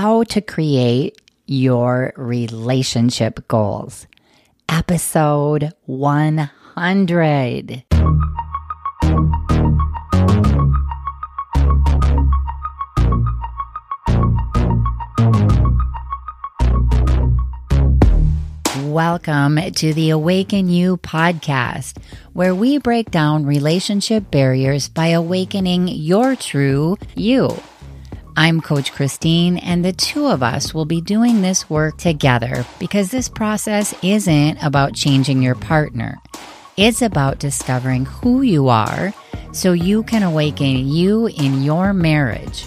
[0.00, 4.06] How to Create Your Relationship Goals,
[4.68, 7.82] episode 100.
[18.84, 21.96] Welcome to the Awaken You podcast,
[22.34, 27.60] where we break down relationship barriers by awakening your true you.
[28.40, 33.10] I'm Coach Christine, and the two of us will be doing this work together because
[33.10, 36.18] this process isn't about changing your partner.
[36.76, 39.12] It's about discovering who you are
[39.50, 42.64] so you can awaken you in your marriage.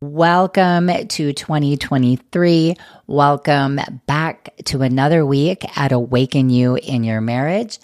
[0.00, 2.76] Welcome to 2023.
[3.08, 7.80] Welcome back to another week at Awaken You in Your Marriage.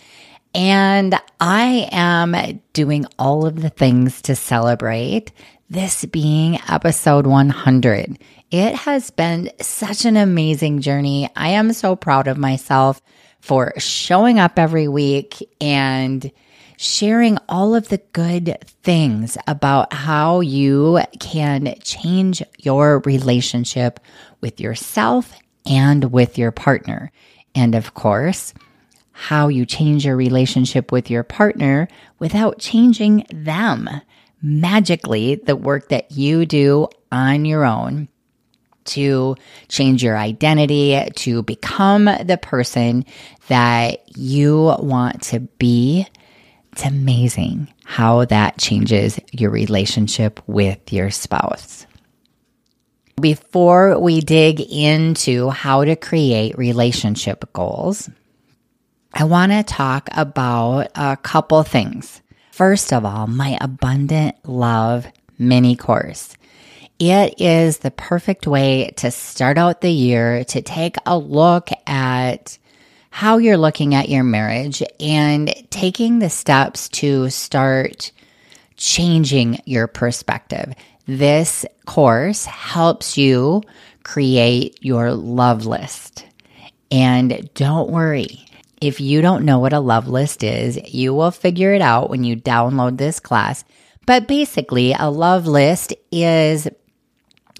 [0.56, 5.30] And I am doing all of the things to celebrate
[5.68, 8.18] this being episode 100.
[8.50, 11.28] It has been such an amazing journey.
[11.36, 13.02] I am so proud of myself
[13.40, 16.32] for showing up every week and
[16.78, 24.00] sharing all of the good things about how you can change your relationship
[24.40, 25.34] with yourself
[25.66, 27.12] and with your partner.
[27.54, 28.54] And of course,
[29.16, 33.88] how you change your relationship with your partner without changing them.
[34.42, 38.08] Magically, the work that you do on your own
[38.84, 39.34] to
[39.68, 43.04] change your identity, to become the person
[43.48, 46.06] that you want to be
[46.76, 51.86] it's amazing how that changes your relationship with your spouse.
[53.18, 58.10] Before we dig into how to create relationship goals,
[59.18, 62.20] I want to talk about a couple things.
[62.50, 65.06] First of all, my abundant love
[65.38, 66.36] mini course.
[66.98, 72.58] It is the perfect way to start out the year to take a look at
[73.08, 78.12] how you're looking at your marriage and taking the steps to start
[78.76, 80.74] changing your perspective.
[81.06, 83.62] This course helps you
[84.02, 86.26] create your love list.
[86.90, 88.45] And don't worry,
[88.80, 92.24] if you don't know what a love list is, you will figure it out when
[92.24, 93.64] you download this class.
[94.06, 96.68] But basically, a love list is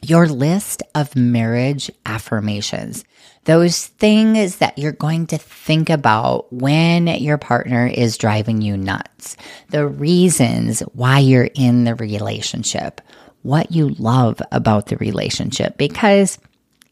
[0.03, 3.05] your list of marriage affirmations
[3.47, 9.37] those things that you're going to think about when your partner is driving you nuts,
[9.71, 13.01] the reasons why you're in the relationship,
[13.43, 16.39] what you love about the relationship, because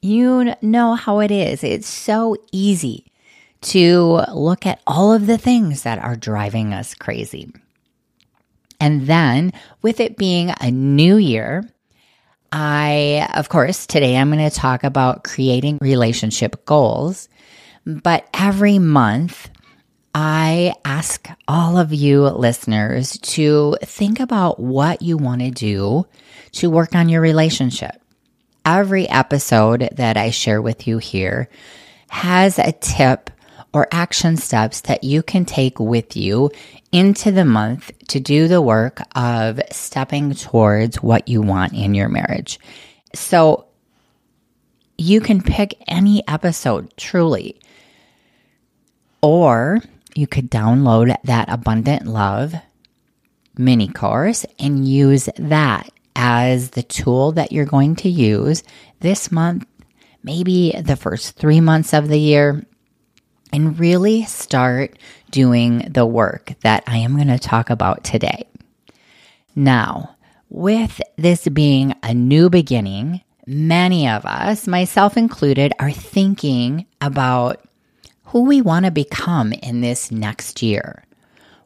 [0.01, 1.65] you know how it is.
[1.65, 3.05] It's so easy
[3.65, 7.53] to look at all of the things that are driving us crazy.
[8.81, 9.53] And then,
[9.83, 11.69] with it being a new year,
[12.53, 17.29] I, of course, today I'm going to talk about creating relationship goals.
[17.87, 19.51] But every month,
[20.15, 26.07] I ask all of you listeners to think about what you want to do
[26.53, 28.01] to work on your relationship.
[28.65, 31.49] Every episode that I share with you here
[32.09, 33.31] has a tip
[33.75, 36.49] or action steps that you can take with you
[36.93, 42.09] into the month to do the work of stepping towards what you want in your
[42.09, 42.61] marriage.
[43.15, 43.67] So
[44.97, 47.61] you can pick any episode truly,
[49.21, 49.83] or
[50.15, 52.55] you could download that Abundant Love
[53.59, 58.63] mini course and use that as the tool that you're going to use
[59.01, 59.67] this month,
[60.23, 62.65] maybe the first three months of the year,
[63.55, 64.99] and really start
[65.31, 68.49] doing the work that I am going to talk about today.
[69.55, 70.17] Now,
[70.49, 77.65] with this being a new beginning, many of us, myself included, are thinking about
[78.25, 81.05] who we want to become in this next year.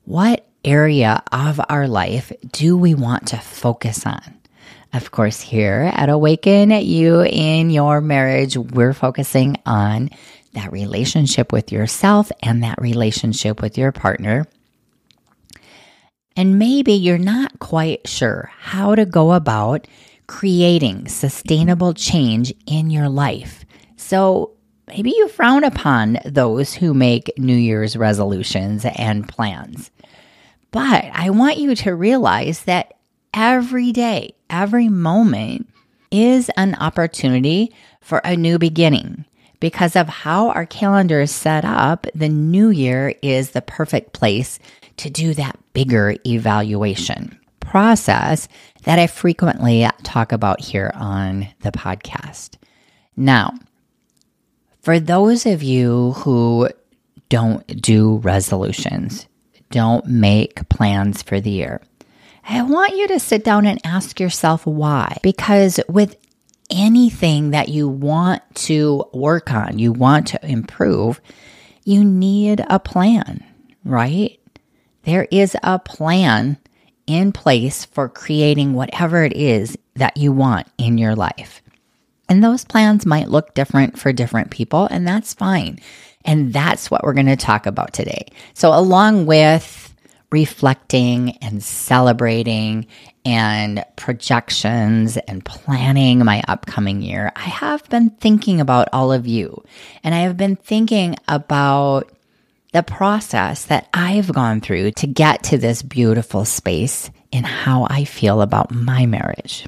[0.04, 4.38] What area of our life do we want to focus on?
[4.92, 10.10] Of course, here at Awaken You in Your Marriage, we're focusing on
[10.52, 14.46] that relationship with yourself and that relationship with your partner.
[16.36, 19.86] And maybe you're not quite sure how to go about
[20.28, 23.64] creating sustainable change in your life.
[23.96, 24.52] So
[24.86, 29.90] maybe you frown upon those who make New Year's resolutions and plans.
[30.70, 32.94] But I want you to realize that
[33.34, 35.68] every day, every moment
[36.10, 39.24] is an opportunity for a new beginning
[39.60, 44.58] because of how our calendar is set up, the new year is the perfect place
[44.98, 47.38] to do that bigger evaluation.
[47.68, 48.48] process
[48.84, 52.56] that I frequently talk about here on the podcast.
[53.16, 53.54] Now,
[54.80, 56.70] for those of you who
[57.28, 59.26] don't do resolutions,
[59.70, 61.82] don't make plans for the year,
[62.48, 65.18] I want you to sit down and ask yourself why.
[65.22, 66.16] Because with
[66.70, 71.20] anything that you want to work on, you want to improve,
[71.84, 73.44] you need a plan,
[73.84, 74.38] right?
[75.04, 76.58] There is a plan
[77.06, 81.62] in place for creating whatever it is that you want in your life.
[82.28, 85.80] And those plans might look different for different people, and that's fine.
[86.24, 88.26] And that's what we're going to talk about today.
[88.52, 89.77] So, along with
[90.30, 92.86] reflecting and celebrating
[93.24, 99.64] and projections and planning my upcoming year, I have been thinking about all of you.
[100.04, 102.10] And I have been thinking about
[102.72, 108.04] the process that I've gone through to get to this beautiful space in how I
[108.04, 109.66] feel about my marriage.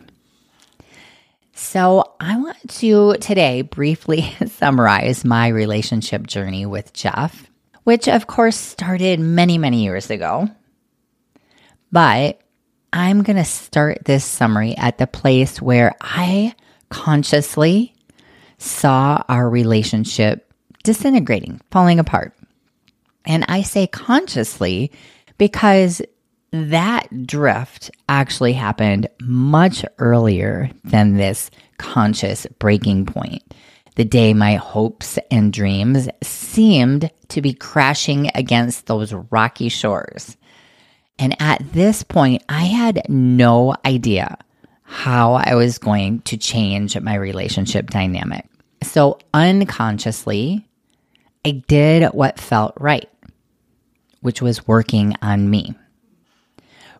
[1.52, 7.49] So, I want to today briefly summarize my relationship journey with Jeff
[7.84, 10.48] which of course started many, many years ago.
[11.92, 12.40] But
[12.92, 16.54] I'm going to start this summary at the place where I
[16.88, 17.94] consciously
[18.58, 22.36] saw our relationship disintegrating, falling apart.
[23.24, 24.90] And I say consciously
[25.38, 26.02] because
[26.52, 33.42] that drift actually happened much earlier than this conscious breaking point
[34.00, 40.38] the day my hopes and dreams seemed to be crashing against those rocky shores.
[41.18, 44.38] And at this point, I had no idea
[44.84, 48.46] how I was going to change my relationship dynamic.
[48.82, 50.66] So unconsciously,
[51.44, 53.10] I did what felt right,
[54.22, 55.74] which was working on me,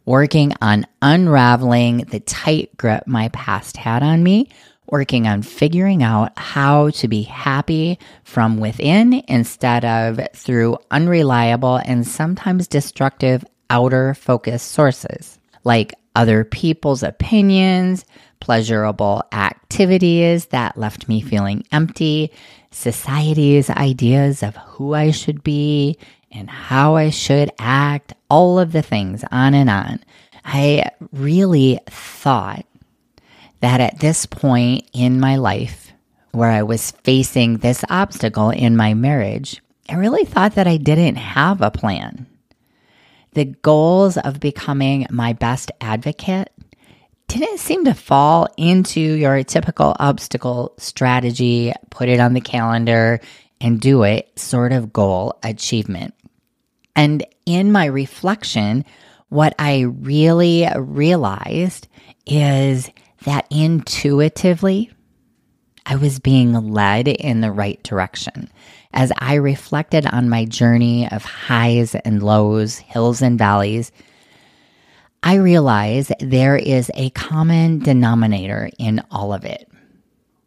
[0.05, 4.51] working on unraveling the tight grip my past had on me
[4.91, 12.07] working on figuring out how to be happy from within instead of through unreliable and
[12.07, 18.05] sometimes destructive outer focus sources like other people's opinions,
[18.41, 22.31] pleasurable activities that left me feeling empty,
[22.71, 25.99] society's ideas of who I should be
[26.33, 30.01] and how I should act, all of the things on and on.
[30.45, 32.65] I really thought
[33.61, 35.93] that at this point in my life,
[36.33, 41.17] where I was facing this obstacle in my marriage, I really thought that I didn't
[41.17, 42.27] have a plan.
[43.33, 46.51] The goals of becoming my best advocate
[47.29, 53.21] didn't seem to fall into your typical obstacle strategy, put it on the calendar
[53.61, 56.15] and do it sort of goal achievement.
[56.97, 58.85] And in my reflection,
[59.29, 61.87] what I really realized
[62.27, 62.91] is
[63.25, 64.91] that intuitively
[65.87, 68.51] I was being led in the right direction.
[68.93, 73.93] As I reflected on my journey of highs and lows, hills and valleys,
[75.23, 79.71] I realized there is a common denominator in all of it.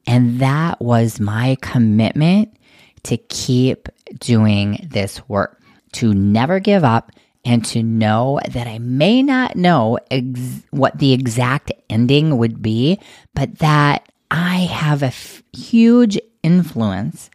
[0.07, 2.55] And that was my commitment
[3.03, 3.87] to keep
[4.19, 5.61] doing this work,
[5.93, 7.11] to never give up,
[7.45, 12.99] and to know that I may not know ex- what the exact ending would be,
[13.33, 17.29] but that I have a f- huge influence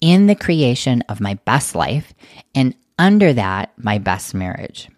[0.00, 2.14] in the creation of my best life
[2.54, 4.88] and under that, my best marriage.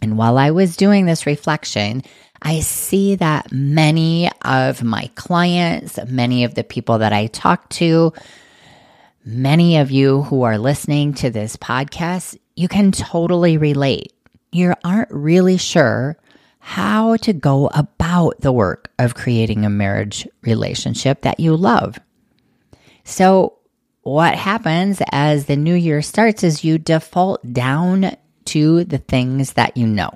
[0.00, 2.02] And while I was doing this reflection,
[2.42, 8.12] I see that many of my clients, many of the people that I talk to,
[9.24, 14.12] many of you who are listening to this podcast, you can totally relate.
[14.52, 16.16] You aren't really sure
[16.60, 21.98] how to go about the work of creating a marriage relationship that you love.
[23.04, 23.58] So,
[24.02, 29.76] what happens as the new year starts is you default down to the things that
[29.76, 30.10] you know.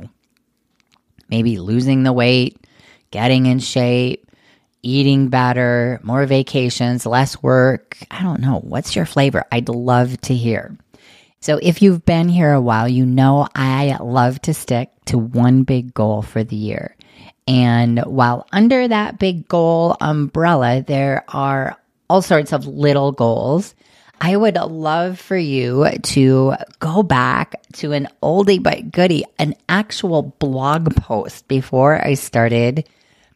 [1.29, 2.59] Maybe losing the weight,
[3.11, 4.31] getting in shape,
[4.83, 7.99] eating better, more vacations, less work.
[8.11, 8.61] I don't know.
[8.61, 9.45] What's your flavor?
[9.51, 10.77] I'd love to hear.
[11.41, 15.63] So, if you've been here a while, you know I love to stick to one
[15.63, 16.97] big goal for the year.
[17.47, 21.79] And while under that big goal umbrella, there are
[22.11, 23.75] all sorts of little goals.
[24.21, 30.35] I would love for you to go back to an oldie but goodie, an actual
[30.41, 32.89] blog post before I started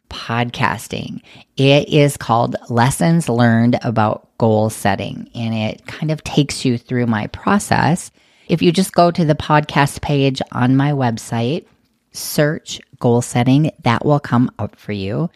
[0.09, 1.21] podcasting.
[1.57, 7.07] It is called Lessons Learned About Goal Setting, and it kind of takes you through
[7.07, 8.11] my process.
[8.47, 11.65] If you just go to the podcast page on my website,
[12.11, 15.29] search goal setting, that will come up for you.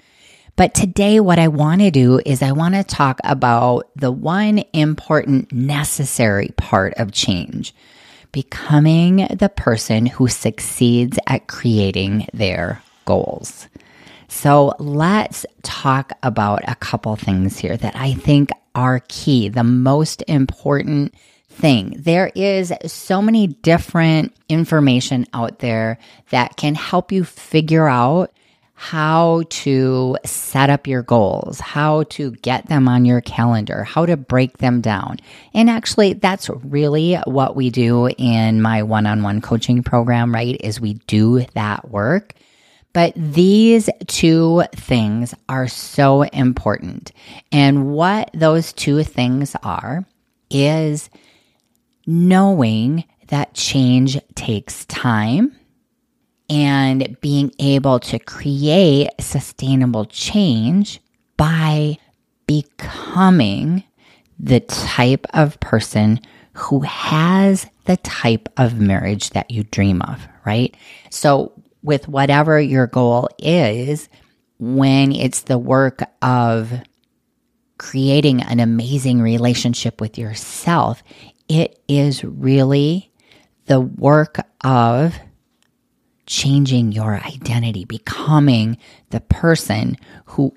[0.55, 4.63] But today, what I want to do is I want to talk about the one
[4.73, 7.73] important necessary part of change
[8.31, 13.67] becoming the person who succeeds at creating their goals.
[14.27, 20.23] So let's talk about a couple things here that I think are key, the most
[20.27, 21.15] important
[21.49, 21.95] thing.
[21.97, 25.97] There is so many different information out there
[26.29, 28.31] that can help you figure out
[28.79, 34.15] how to set up your goals, how to get them on your calendar, how to
[34.15, 35.17] break them down.
[35.55, 40.61] And actually, that's really what we do in my one on one coaching program, right?
[40.63, 42.35] Is we do that work.
[42.93, 47.11] But these two things are so important.
[47.51, 50.05] And what those two things are
[50.49, 51.09] is
[52.05, 55.55] knowing that change takes time
[56.49, 61.01] and being able to create sustainable change
[61.35, 61.97] by
[62.47, 63.83] becoming
[64.39, 66.19] the type of person
[66.53, 70.75] who has the type of marriage that you dream of, right?
[71.11, 71.51] So,
[71.83, 74.09] with whatever your goal is,
[74.59, 76.71] when it's the work of
[77.77, 81.03] creating an amazing relationship with yourself,
[81.47, 83.11] it is really
[83.65, 85.15] the work of
[86.25, 88.77] changing your identity, becoming
[89.11, 90.53] the person who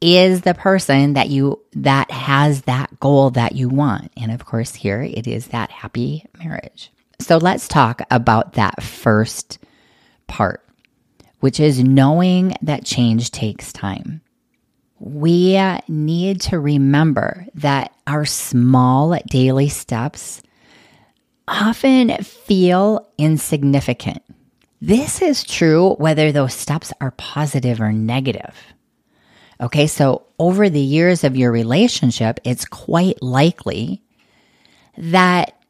[0.00, 4.12] is the person that you that has that goal that you want.
[4.16, 6.92] And of course, here it is that happy marriage.
[7.20, 9.58] So let's talk about that first
[10.28, 10.64] part,
[11.40, 14.20] which is knowing that change takes time.
[15.00, 15.58] We
[15.88, 20.42] need to remember that our small daily steps
[21.46, 24.22] often feel insignificant
[24.80, 28.54] this is true whether those steps are positive or negative.
[29.60, 34.02] Okay, so over the years of your relationship, it's quite likely
[34.96, 35.60] that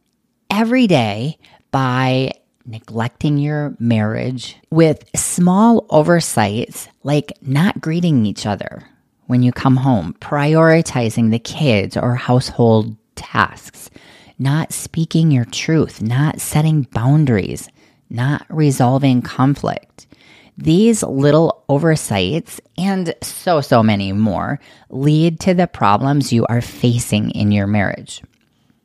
[0.50, 1.38] every day
[1.70, 2.32] by
[2.68, 8.86] neglecting your marriage with small oversights like not greeting each other
[9.26, 13.90] when you come home, prioritizing the kids or household tasks,
[14.38, 17.68] not speaking your truth, not setting boundaries,
[18.10, 20.06] not resolving conflict.
[20.56, 24.60] These little oversights and so, so many more
[24.90, 28.22] lead to the problems you are facing in your marriage.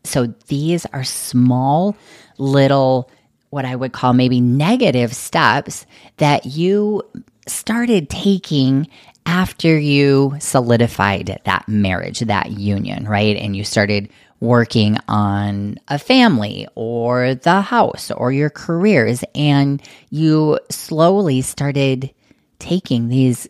[0.04, 1.96] So these are small,
[2.38, 3.10] little,
[3.54, 5.86] what I would call maybe negative steps
[6.18, 7.04] that you
[7.48, 8.88] started taking
[9.28, 13.38] after you solidified that marriage, that union, right?
[13.38, 20.60] And you started working on a family or the house or your careers, and you
[20.72, 22.12] slowly started
[22.58, 23.48] taking these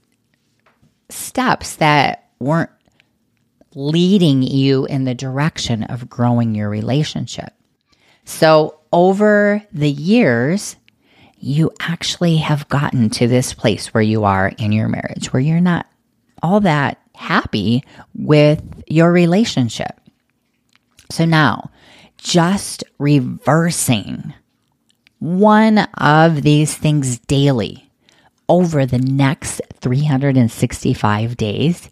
[1.07, 2.69] steps that weren't
[3.73, 7.53] leading you in the direction of growing your relationship.
[8.25, 10.75] So, over the years,
[11.39, 15.59] you actually have gotten to this place where you are in your marriage, where you're
[15.59, 15.87] not
[16.41, 17.83] all that happy
[18.15, 19.99] with your relationship.
[21.09, 21.69] So now,
[22.17, 24.33] just reversing
[25.19, 27.89] one of these things daily
[28.49, 31.89] over the next 365 days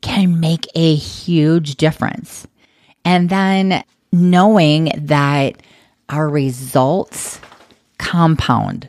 [0.00, 2.46] can make a huge difference.
[3.04, 5.62] And then knowing that
[6.08, 7.40] our results
[7.98, 8.88] compound,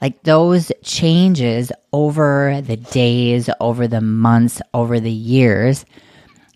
[0.00, 5.84] like those changes over the days, over the months, over the years,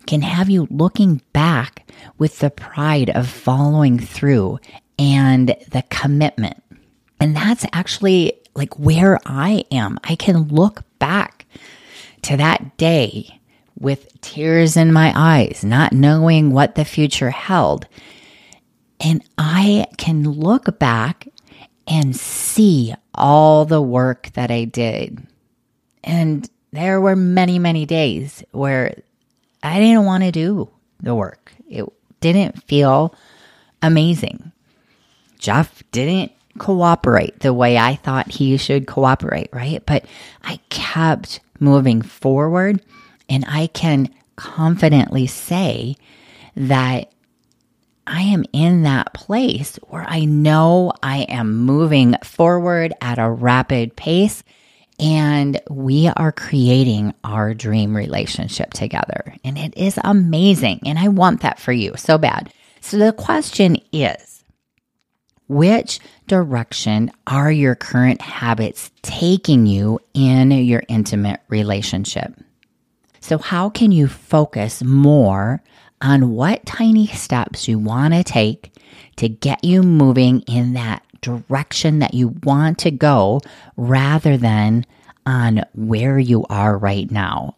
[0.07, 4.59] can have you looking back with the pride of following through
[4.97, 6.61] and the commitment.
[7.19, 9.99] And that's actually like where I am.
[10.03, 11.45] I can look back
[12.23, 13.39] to that day
[13.79, 17.87] with tears in my eyes, not knowing what the future held.
[19.03, 21.27] And I can look back
[21.87, 25.25] and see all the work that I did.
[26.03, 28.95] And there were many, many days where
[29.63, 30.69] I didn't want to do
[31.01, 31.51] the work.
[31.67, 31.85] It
[32.19, 33.15] didn't feel
[33.81, 34.51] amazing.
[35.39, 39.83] Jeff didn't cooperate the way I thought he should cooperate, right?
[39.85, 40.05] But
[40.43, 42.81] I kept moving forward
[43.27, 45.95] and I can confidently say
[46.55, 47.11] that
[48.11, 53.95] I am in that place where I know I am moving forward at a rapid
[53.95, 54.43] pace
[54.99, 59.33] and we are creating our dream relationship together.
[59.45, 60.81] And it is amazing.
[60.85, 62.53] And I want that for you so bad.
[62.81, 64.43] So the question is
[65.47, 72.33] Which direction are your current habits taking you in your intimate relationship?
[73.21, 75.61] So, how can you focus more
[76.01, 78.73] on what tiny steps you want to take
[79.17, 83.39] to get you moving in that direction that you want to go
[83.77, 84.85] rather than
[85.25, 87.55] on where you are right now,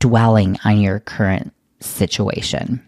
[0.00, 2.82] dwelling on your current situation?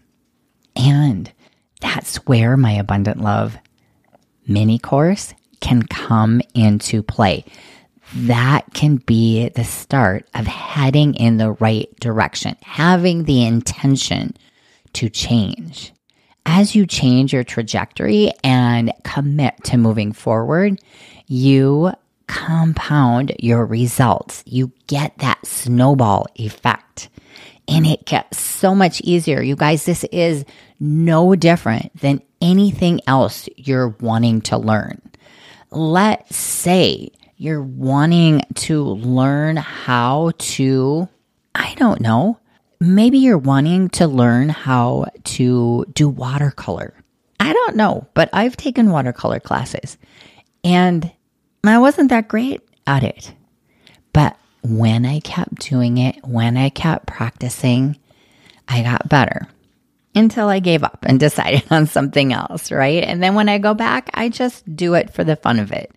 [0.75, 1.31] And
[1.79, 3.57] that's where my abundant love
[4.47, 7.45] mini course can come into play.
[8.13, 14.35] That can be the start of heading in the right direction, having the intention
[14.93, 15.93] to change.
[16.45, 20.81] As you change your trajectory and commit to moving forward,
[21.27, 21.91] you
[22.27, 24.43] compound your results.
[24.45, 27.09] You get that snowball effect
[27.67, 29.41] and it gets so much easier.
[29.41, 30.45] You guys, this is
[30.79, 35.01] no different than anything else you're wanting to learn.
[35.69, 41.07] Let's say you're wanting to learn how to,
[41.55, 42.39] I don't know,
[42.81, 46.95] maybe you're wanting to learn how to do watercolor.
[47.39, 49.99] I don't know, but I've taken watercolor classes
[50.63, 51.09] and
[51.63, 53.33] I wasn't that great at it.
[54.13, 57.97] But when I kept doing it, when I kept practicing,
[58.67, 59.47] I got better
[60.15, 63.03] until I gave up and decided on something else, right?
[63.03, 65.91] And then when I go back, I just do it for the fun of it.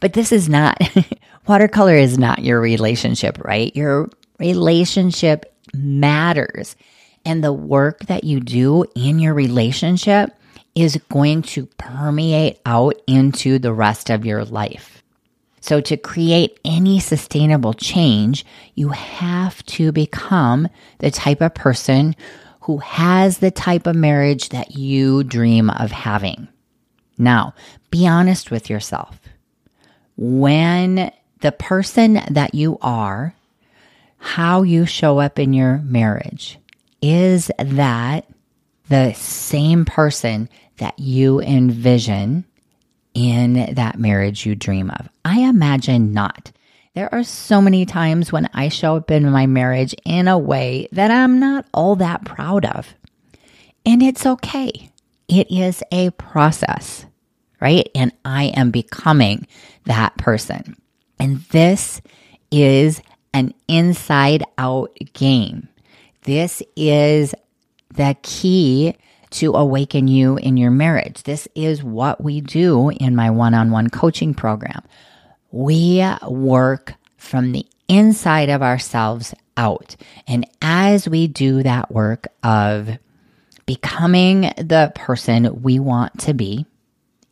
[0.00, 0.80] But this is not,
[1.46, 3.76] watercolor is not your relationship, right?
[3.76, 6.76] Your relationship matters.
[7.24, 10.30] And the work that you do in your relationship
[10.74, 15.02] is going to permeate out into the rest of your life.
[15.60, 22.16] So, to create any sustainable change, you have to become the type of person
[22.62, 26.48] who has the type of marriage that you dream of having.
[27.18, 27.54] Now,
[27.90, 29.20] be honest with yourself.
[30.16, 33.34] When the person that you are,
[34.20, 36.58] how you show up in your marriage,
[37.02, 38.26] is that
[38.88, 42.44] the same person that you envision
[43.14, 45.08] in that marriage you dream of?
[45.24, 46.52] I imagine not.
[46.94, 50.88] There are so many times when I show up in my marriage in a way
[50.92, 52.94] that I'm not all that proud of.
[53.86, 54.90] And it's okay.
[55.28, 57.06] It is a process,
[57.60, 57.88] right?
[57.94, 59.46] And I am becoming
[59.84, 60.76] that person.
[61.18, 62.02] And this
[62.50, 63.00] is
[63.32, 65.68] an inside out game.
[66.22, 67.34] This is
[67.94, 68.94] the key
[69.30, 71.22] to awaken you in your marriage.
[71.22, 74.82] This is what we do in my one on one coaching program.
[75.52, 79.96] We work from the inside of ourselves out.
[80.26, 82.90] And as we do that work of
[83.66, 86.66] becoming the person we want to be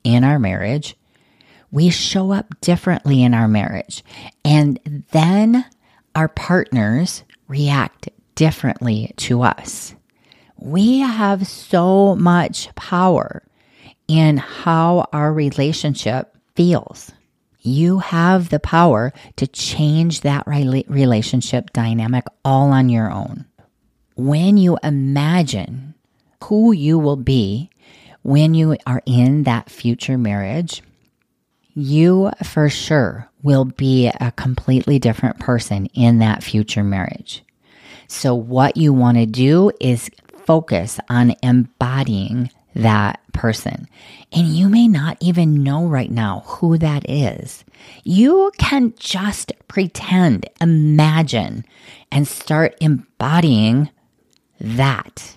[0.05, 0.97] in our marriage,
[1.71, 4.05] we show up differently in our marriage.
[4.45, 4.79] And
[5.11, 5.65] then
[6.15, 9.95] our partners react differently to us
[10.59, 13.43] we have so much power
[14.09, 17.13] in how our relationship feels.
[17.61, 23.47] You have the power to change that relationship dynamic all on your own.
[24.17, 25.95] When you imagine
[26.45, 27.71] who you will be
[28.23, 30.83] when you are in that future marriage,
[31.75, 37.43] you for sure will be a completely different person in that future marriage.
[38.09, 40.11] So, what you want to do is
[40.45, 43.89] focus on embodying that person.
[44.33, 47.65] And you may not even know right now who that is.
[48.05, 51.65] You can just pretend, imagine,
[52.11, 53.91] and start embodying
[54.61, 55.37] that.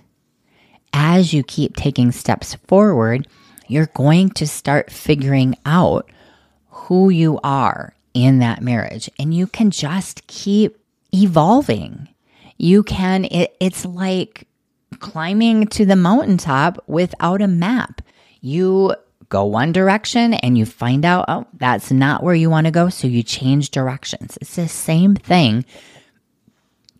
[0.93, 3.27] As you keep taking steps forward,
[3.67, 6.09] you're going to start figuring out
[6.91, 9.09] who you are in that marriage.
[9.17, 10.77] And you can just keep
[11.13, 12.09] evolving.
[12.57, 14.45] You can, it, it's like
[14.99, 18.01] climbing to the mountaintop without a map.
[18.41, 18.93] You
[19.29, 22.89] go one direction and you find out, oh, that's not where you want to go.
[22.89, 24.37] So you change directions.
[24.41, 25.63] It's the same thing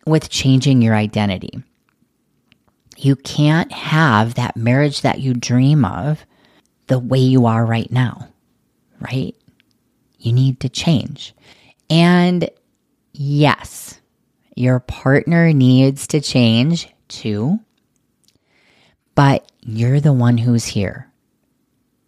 [0.06, 1.62] with changing your identity.
[2.96, 6.24] You can't have that marriage that you dream of
[6.86, 8.30] the way you are right now,
[8.98, 9.36] right?
[10.22, 11.34] You need to change.
[11.90, 12.48] And
[13.12, 14.00] yes,
[14.56, 17.60] your partner needs to change too
[19.14, 21.08] but you're the one who's here.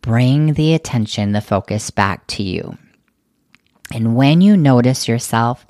[0.00, 2.76] Bring the attention, the focus back to you.
[3.92, 5.66] And when you notice yourself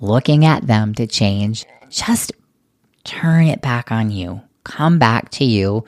[0.00, 2.32] looking at them to change, just
[3.04, 4.42] turn it back on you.
[4.64, 5.84] Come back to you.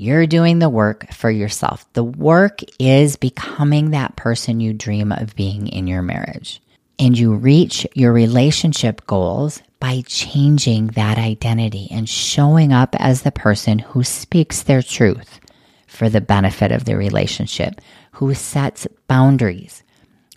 [0.00, 1.84] You're doing the work for yourself.
[1.92, 6.62] The work is becoming that person you dream of being in your marriage.
[6.98, 13.30] And you reach your relationship goals by changing that identity and showing up as the
[13.30, 15.38] person who speaks their truth
[15.86, 17.82] for the benefit of the relationship,
[18.12, 19.82] who sets boundaries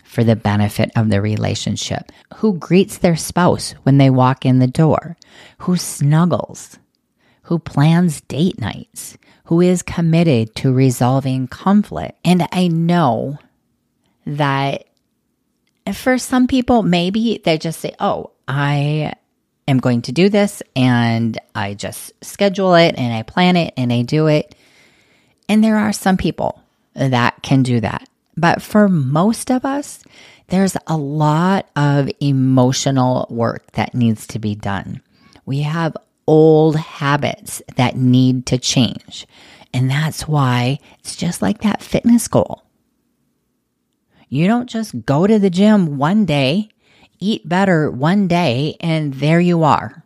[0.03, 4.67] for the benefit of the relationship, who greets their spouse when they walk in the
[4.67, 5.15] door,
[5.59, 6.79] who snuggles,
[7.43, 12.17] who plans date nights, who is committed to resolving conflict.
[12.23, 13.39] And I know
[14.25, 14.85] that
[15.93, 19.13] for some people, maybe they just say, Oh, I
[19.67, 23.91] am going to do this and I just schedule it and I plan it and
[23.91, 24.55] I do it.
[25.49, 26.61] And there are some people
[26.93, 28.07] that can do that.
[28.35, 30.03] But for most of us,
[30.47, 35.01] there's a lot of emotional work that needs to be done.
[35.45, 35.95] We have
[36.27, 39.27] old habits that need to change.
[39.73, 42.63] And that's why it's just like that fitness goal.
[44.29, 46.69] You don't just go to the gym one day,
[47.19, 50.03] eat better one day, and there you are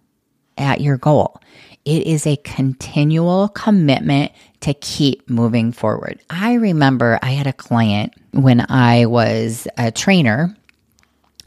[0.58, 1.40] at your goal.
[1.86, 6.20] It is a continual commitment to keep moving forward.
[6.30, 10.54] I remember I had a client when I was a trainer,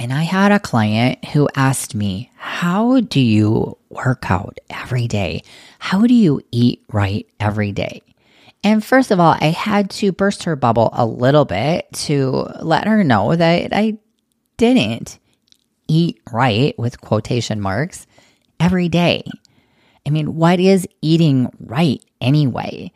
[0.00, 5.42] and I had a client who asked me, How do you work out every day?
[5.78, 8.00] How do you eat right every day?
[8.64, 12.86] And first of all, I had to burst her bubble a little bit to let
[12.86, 13.98] her know that I
[14.56, 15.18] didn't
[15.86, 18.06] eat right with quotation marks
[18.58, 19.24] every day.
[20.06, 22.90] I mean, what is eating right anyway?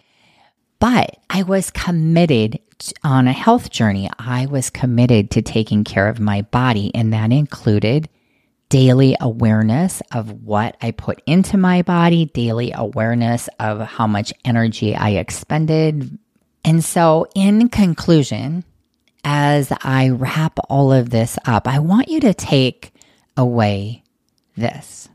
[0.79, 2.61] But I was committed
[3.03, 4.11] on a health journey.
[4.19, 8.09] I was committed to taking care of my body, and that included
[8.69, 14.97] daily awareness of what I put into my body, daily awareness of how much energy
[14.97, 16.19] I expended.
[16.65, 18.65] And so, in conclusion,
[19.23, 22.93] as I wrap all of this up, I want you to take
[23.37, 24.03] away
[24.57, 25.09] this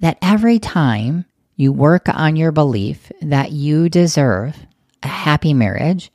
[0.00, 1.24] that every time
[1.56, 4.56] you work on your belief that you deserve
[5.02, 6.12] a happy marriage,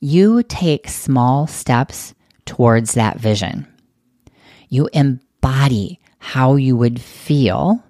[0.00, 3.66] you take small steps towards that vision.
[4.68, 7.82] You embody how you would feel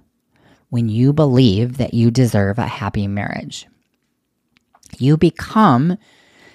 [0.70, 3.66] when you believe that you deserve a happy marriage.
[4.98, 5.98] You become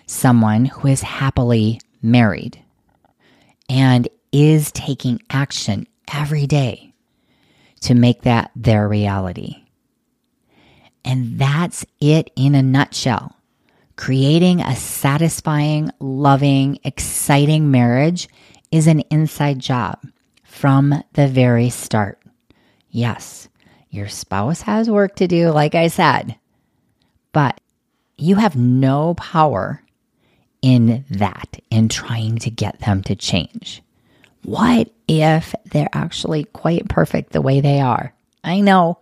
[0.05, 2.61] someone who is happily married
[3.69, 6.93] and is taking action every day
[7.81, 9.60] to make that their reality.
[11.03, 13.35] And that's it in a nutshell.
[13.95, 18.29] Creating a satisfying, loving, exciting marriage
[18.71, 19.99] is an inside job
[20.43, 22.19] from the very start.
[22.89, 23.47] Yes,
[23.89, 26.35] your spouse has work to do, like I said,
[27.31, 27.59] but
[28.17, 29.83] you have no power
[30.61, 33.81] in that, in trying to get them to change.
[34.43, 38.13] What if they're actually quite perfect the way they are?
[38.43, 38.99] I know.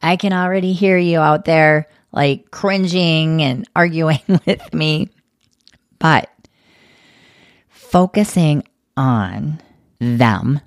[0.00, 5.10] I can already hear you out there like cringing and arguing with me.
[5.98, 6.30] But
[7.68, 8.64] focusing
[8.96, 9.60] on
[9.98, 10.60] them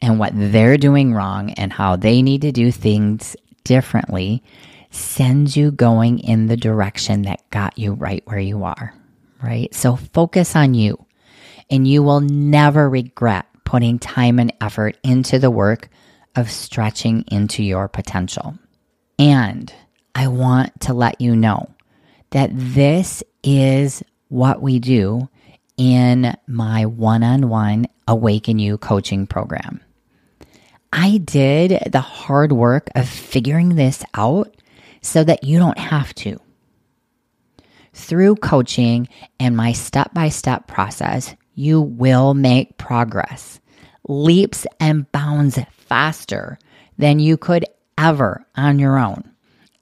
[0.00, 4.42] and what they're doing wrong and how they need to do things differently
[4.90, 8.94] sends you going in the direction that got you right where you are,
[9.42, 9.74] right?
[9.74, 11.04] So focus on you
[11.68, 15.90] and you will never regret putting time and effort into the work
[16.36, 18.56] of stretching into your potential.
[19.18, 19.72] And
[20.14, 21.68] I want to let you know
[22.30, 25.28] that this is what we do
[25.76, 29.80] in my one on one Awaken You coaching program.
[30.92, 34.54] I did the hard work of figuring this out
[35.02, 36.40] so that you don't have to.
[37.92, 43.60] Through coaching and my step by step process, you will make progress,
[44.08, 46.58] leaps and bounds faster
[46.96, 47.64] than you could
[47.98, 49.30] ever on your own.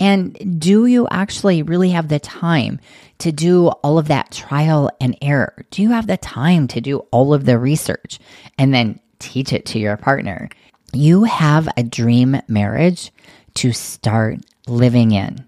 [0.01, 2.81] And do you actually really have the time
[3.19, 5.65] to do all of that trial and error?
[5.71, 8.19] Do you have the time to do all of the research
[8.59, 10.51] and then teach it to your partner?
[10.93, 13.13] You have a dream marriage
[13.55, 15.45] to start living in.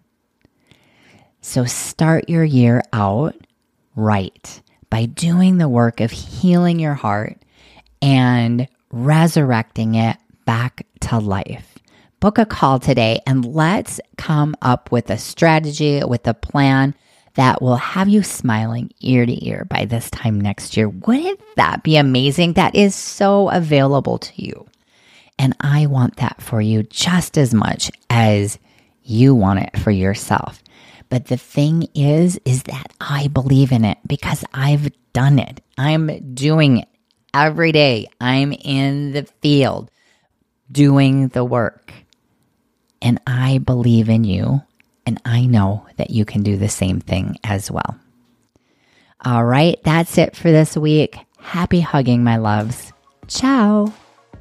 [1.43, 3.35] So start your year out
[3.97, 7.43] right by doing the work of healing your heart
[8.01, 11.68] and resurrecting it back to life.
[12.21, 16.97] Book a call today and let's come up with a strategy, with a plan
[17.35, 20.89] that will have you smiling ear to ear by this time next year.
[20.89, 22.55] Wouldn't that be amazing?
[22.55, 24.67] That is so available to you.
[25.39, 28.59] And I want that for you just as much as
[29.05, 30.61] you want it for yourself.
[31.11, 35.63] But the thing is, is that I believe in it because I've done it.
[35.79, 36.89] I'm doing it
[37.33, 38.09] every day.
[38.21, 39.93] I'm in the field
[40.73, 41.93] doing the work.
[43.01, 44.63] And I believe in you.
[45.07, 47.99] And I know that you can do the same thing as well.
[49.25, 51.19] All right, that's it for this week.
[51.39, 52.93] Happy hugging, my loves.
[53.27, 53.93] Ciao.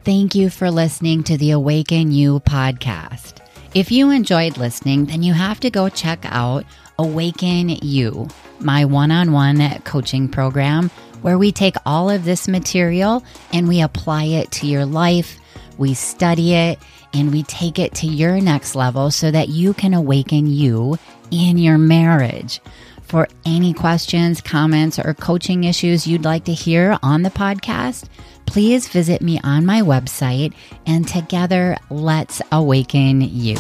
[0.04, 3.40] Thank you for listening to the Awaken You podcast.
[3.74, 6.66] If you enjoyed listening, then you have to go check out
[7.00, 8.28] Awaken You,
[8.60, 10.90] my one on one coaching program,
[11.22, 15.40] where we take all of this material and we apply it to your life,
[15.78, 16.80] we study it,
[17.18, 20.98] and we take it to your next level so that you can awaken you
[21.32, 22.62] in your marriage.
[23.02, 28.08] For any questions, comments, or coaching issues you'd like to hear on the podcast,
[28.46, 30.54] please visit me on my website
[30.86, 33.58] and together let's awaken you.